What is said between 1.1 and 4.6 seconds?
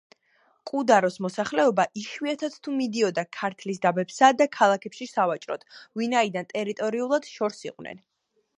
მოსახლეობა იშვიათად თუ მიდიოდა ქართლის დაბებსა და